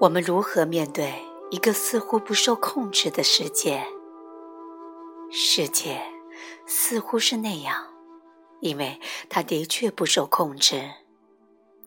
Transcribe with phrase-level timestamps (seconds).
[0.00, 1.12] 我们如何面对
[1.50, 3.84] 一个似乎不受控制的世界？
[5.30, 6.00] 世界
[6.64, 7.84] 似乎是那样，
[8.60, 10.90] 因为它的确不受控制。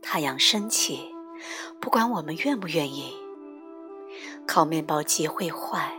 [0.00, 1.14] 太阳升起，
[1.82, 3.12] 不管我们愿不愿意；
[4.46, 5.92] 烤面包机会坏，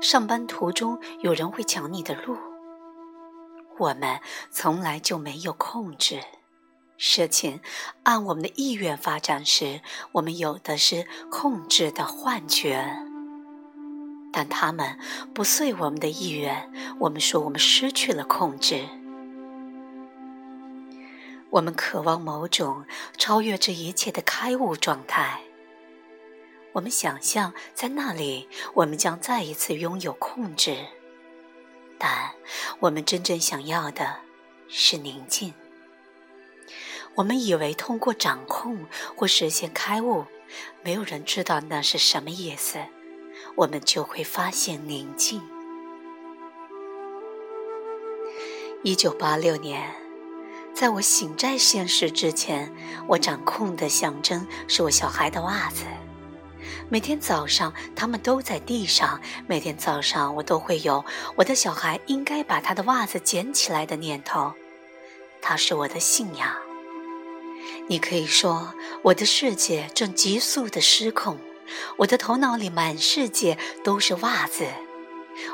[0.00, 2.36] 上班途中有人会抢你的路。
[3.78, 4.20] 我们
[4.52, 6.20] 从来就没有控制。
[7.04, 7.58] 事情
[8.04, 9.80] 按我们的意愿发展时，
[10.12, 12.96] 我们有的是控制的幻觉。
[14.32, 14.96] 但他们
[15.34, 18.84] 不遂我们的意愿，我们说我们失去了控制。
[21.50, 22.84] 我们渴望某种
[23.18, 25.40] 超越这一切的开悟状态。
[26.74, 30.76] 我们想象在那里，我们将再一次拥有控制。
[31.98, 32.30] 但
[32.78, 34.20] 我们真正想要的
[34.68, 35.52] 是宁静。
[37.14, 40.24] 我们以为通过掌控或实现开悟，
[40.82, 42.78] 没有人知道那是什么意思，
[43.56, 45.42] 我们就会发现宁静。
[48.82, 49.94] 一九八六年，
[50.74, 52.74] 在我醒在现实之前，
[53.06, 55.84] 我掌控的象征是我小孩的袜子。
[56.88, 59.20] 每天早上，他们都在地上。
[59.46, 61.04] 每天早上，我都会有
[61.36, 64.52] 我的小孩应该把他的袜子捡起来的念头。
[65.40, 66.71] 它是我的信仰。
[67.88, 71.38] 你可以说，我的世界正急速的失控，
[71.98, 74.66] 我的头脑里满世界都是袜子，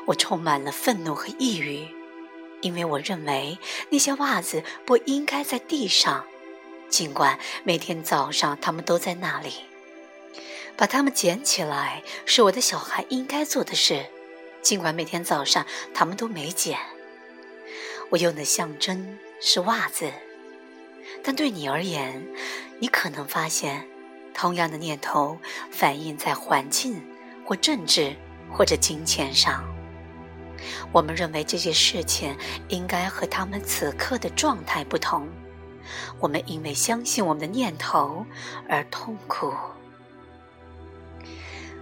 [0.06, 1.88] 我充满了愤怒和抑郁，
[2.60, 3.58] 因为我认为
[3.90, 6.24] 那些袜子不应该在地上，
[6.88, 9.54] 尽管每天早上他们都在那里。
[10.76, 14.06] 把它们捡起来是我的小孩应该做的事，
[14.62, 16.78] 尽管每天早上他们都没捡。
[18.10, 20.12] 我用的象征是袜子。
[21.22, 22.26] 但对你而言，
[22.80, 23.86] 你可能发现，
[24.32, 25.38] 同样的念头
[25.70, 27.02] 反映在环境
[27.44, 28.16] 或政治
[28.50, 29.64] 或者金钱上。
[30.90, 32.36] 我们认为这些事情
[32.68, 35.28] 应该和他们此刻的状态不同。
[36.18, 38.26] 我们因为相信我们的念头
[38.68, 39.52] 而痛苦。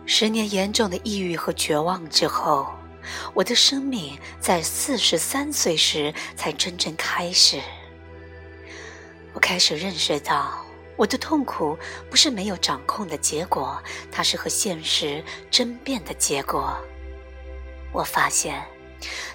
[0.04, 2.68] 十年严重的抑郁和绝望之后，
[3.34, 7.60] 我的生命在四十三岁时才真正开始。
[9.36, 10.64] 我开始认识到，
[10.96, 13.78] 我的痛苦不是没有掌控的结果，
[14.10, 16.74] 它是和现实争辩的结果。
[17.92, 18.64] 我发现，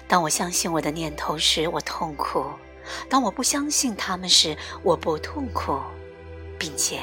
[0.08, 2.42] 当我相信我的念头时，我痛苦；
[3.08, 5.78] 当我不相信他们时，我不痛苦，
[6.58, 6.98] 并且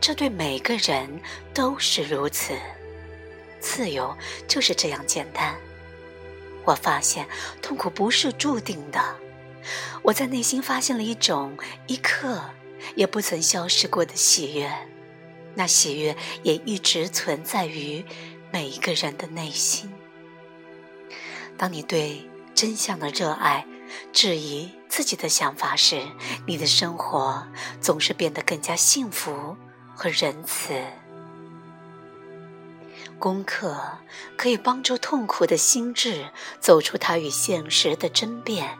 [0.00, 1.20] 这对每个人
[1.52, 2.54] 都是如此。
[3.60, 4.16] 自由
[4.48, 5.54] 就是这样简单。
[6.64, 7.28] 我发现，
[7.60, 8.98] 痛苦不是注定的。
[10.02, 11.56] 我在内心发现了一种
[11.86, 12.42] 一刻
[12.94, 14.70] 也不曾消失过的喜悦，
[15.54, 18.04] 那喜悦也一直存在于
[18.52, 19.92] 每一个人的内心。
[21.56, 23.66] 当你对真相的热爱
[24.12, 26.02] 质疑自己的想法时，
[26.46, 27.46] 你的生活
[27.80, 29.56] 总是变得更加幸福
[29.94, 30.74] 和仁慈。
[33.18, 33.80] 功课
[34.36, 36.26] 可以帮助痛苦的心智
[36.58, 38.76] 走出它与现实的争辩。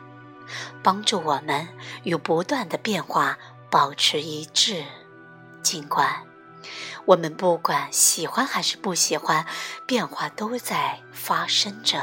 [0.81, 1.67] 帮助我们
[2.03, 3.37] 与不断的变化
[3.69, 4.83] 保持一致，
[5.61, 6.23] 尽管
[7.05, 9.45] 我们不管喜欢还是不喜欢，
[9.85, 12.01] 变化都在发生着，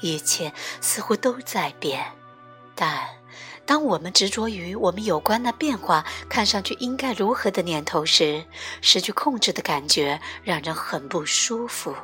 [0.00, 2.12] 一切似乎都在变。
[2.74, 3.08] 但
[3.64, 8.44] 当我们执着于我们有关那变化看上去应该如何的念头时，
[8.82, 11.94] 失去控制的感觉让人很不舒服。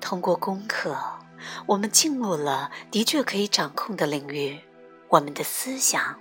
[0.00, 0.96] 通过功课。
[1.66, 4.60] 我们进入了的确可以掌控的领域，
[5.08, 6.18] 我们的思想。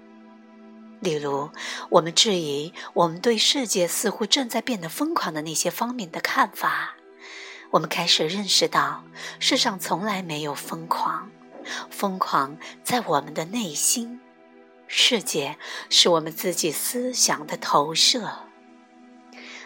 [0.99, 1.49] 例如，
[1.89, 6.95] 我们质疑我们对世界似乎正在变得疯狂的那些方面的看法。
[7.71, 9.03] 我们开始认识到，
[9.39, 11.29] 世上从来没有疯狂，
[11.89, 14.21] 疯狂在我们的内心。
[14.87, 15.57] 世界
[15.89, 18.31] 是我们自己思想的投射。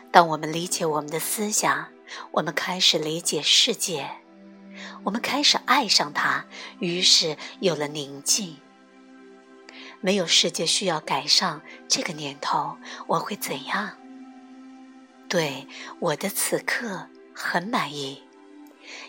[0.10, 1.90] 当我们理解我们的思想，
[2.32, 4.10] 我们开始理解世界。
[5.08, 6.46] 我们开始爱上他，
[6.80, 8.58] 于是有了宁静。
[10.02, 12.76] 没有世界需要改善这个念头，
[13.08, 13.92] 我会怎样？
[15.30, 15.66] 对
[16.00, 18.22] 我的此刻很满意。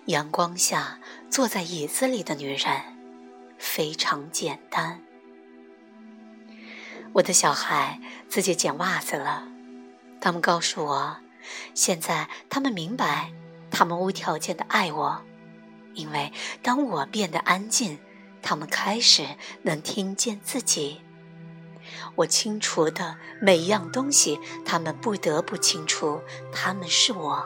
[0.05, 2.81] 阳光下坐在椅子里的女人，
[3.59, 5.03] 非常简单。
[7.15, 9.49] 我的小孩自己捡袜子了。
[10.21, 11.17] 他们告诉我，
[11.75, 13.33] 现在他们明白，
[13.73, 15.25] 他们无条件的爱我。
[15.99, 17.99] 因为当我变得安静，
[18.41, 19.27] 他们开始
[19.63, 21.01] 能听见自己。
[22.15, 26.21] 我清除的每一样东西，他们不得不清除，
[26.53, 27.45] 他们是我，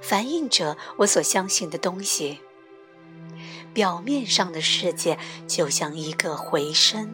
[0.00, 2.40] 反映着我所相信的东西。
[3.74, 7.10] 表面上的世界就像一个回声，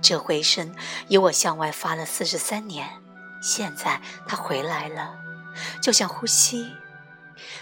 [0.00, 0.72] 这回声
[1.08, 2.88] 由我向外发了四十三年，
[3.42, 5.16] 现在它回来了，
[5.82, 6.70] 就像呼吸，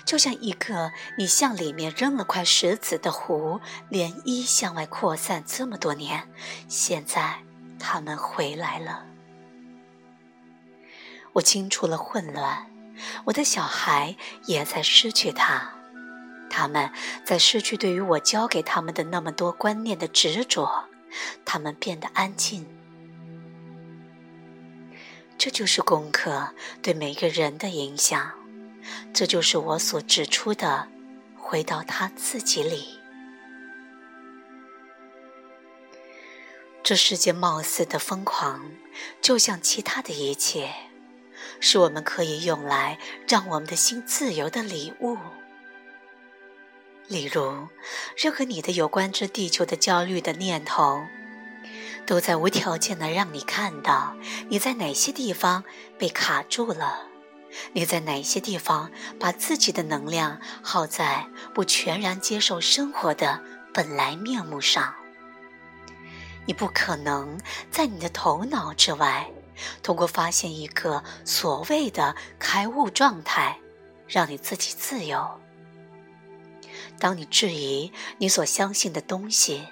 [0.05, 3.61] 就像一个你向里面扔了块石子的湖，
[3.91, 6.29] 涟漪向外扩散这么多年，
[6.69, 7.41] 现在
[7.79, 9.07] 他们回来了。
[11.35, 12.71] 我清除了混乱，
[13.25, 14.17] 我的小孩
[14.47, 15.73] 也在失去他。
[16.51, 16.93] 他们
[17.25, 20.85] 在失去对于我教给他们的那么多观念的执着，
[21.47, 22.67] 他们变得安静。
[25.39, 26.51] 这就是功课
[26.83, 28.33] 对每个人的影响，
[29.13, 30.89] 这就是我所指出的，
[31.37, 32.99] 回到他自己里。
[36.83, 38.73] 这世界貌似的疯狂，
[39.21, 40.69] 就像其他的一切，
[41.61, 42.99] 是我们可以用来
[43.29, 45.17] 让我们的心自由的礼物。
[47.07, 47.69] 例如，
[48.17, 51.03] 任何你的有关这地球的焦虑的念头，
[52.05, 54.17] 都在无条件的让你看到
[54.49, 55.63] 你在哪些地方
[55.99, 57.07] 被卡住了，
[57.73, 58.91] 你在哪些地方
[59.21, 63.41] 把自己的能量耗在不全然接受生活的
[63.73, 64.95] 本来面目上。
[66.45, 67.41] 你不可能
[67.71, 69.31] 在你的头脑之外，
[69.83, 73.59] 通过发现一个所谓的开悟状态，
[74.09, 75.41] 让你自己自由。
[76.99, 79.67] 当你质疑你所相信的东西，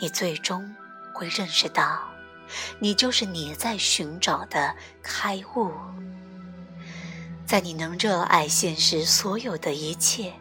[0.00, 0.74] 你最终
[1.14, 2.00] 会认识到，
[2.78, 5.72] 你就是你在寻找的开悟。
[7.50, 10.32] 在你能热爱现实所有的一切，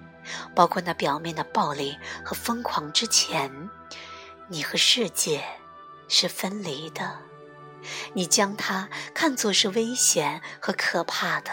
[0.54, 3.52] 包括那表面的暴力和疯狂之前，
[4.48, 5.44] 你和世界
[6.08, 7.18] 是分离的，
[8.14, 11.50] 你将它看作是危险和可怕的。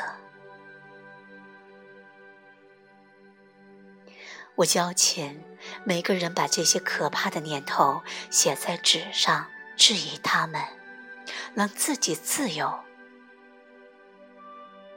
[4.57, 5.43] 我邀请
[5.85, 10.61] 每个人把这些可怕的念头写在纸上，质疑他们，
[11.55, 12.79] 让自己自由。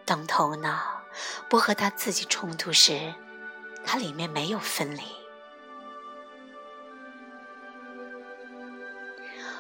[0.10, 1.04] 当头脑
[1.48, 3.14] 不和他自己冲突时，
[3.86, 5.04] 它里面没有分离。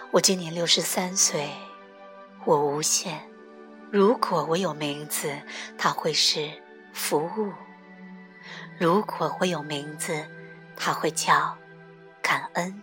[0.09, 1.51] 我今年六十三岁，
[2.45, 3.29] 我无限。
[3.91, 5.31] 如果我有名字，
[5.77, 6.51] 它会是
[6.93, 7.53] 服务。
[8.79, 10.27] 如果我有名字，
[10.75, 11.55] 它会叫
[12.23, 12.81] 感恩。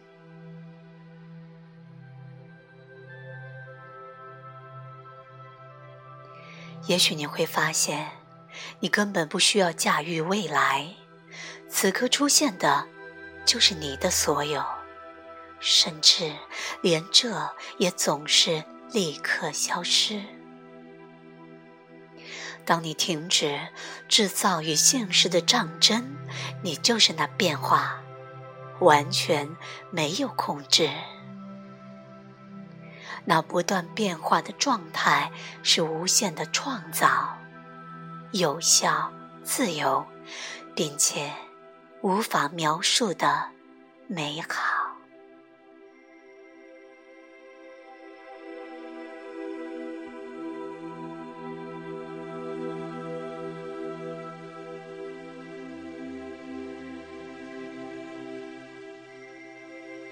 [6.87, 8.11] 也许你会发现，
[8.81, 10.89] 你根本不需要驾驭未来，
[11.69, 12.87] 此刻出现的，
[13.45, 14.65] 就是你的所有，
[15.59, 16.33] 甚至
[16.83, 18.63] 连这也总是
[18.93, 20.23] 立刻消失。
[22.65, 23.61] 当你停止
[24.09, 26.17] 制造与现实的战争，
[26.63, 28.01] 你就是那变化，
[28.81, 29.57] 完全
[29.91, 30.91] 没有控制。
[33.29, 35.33] 那不断变化的状态
[35.65, 37.37] 是无限的创造、
[38.31, 39.13] 有效、
[39.43, 40.07] 自由，
[40.77, 41.33] 并且
[42.03, 43.51] 无法描述的
[44.07, 44.87] 美好。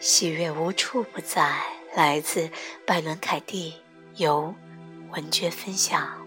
[0.01, 1.63] 喜悦无处不在，
[1.95, 2.51] 来自
[2.85, 3.75] 拜伦·凯蒂，
[4.17, 4.53] 由
[5.11, 6.24] 文娟分享。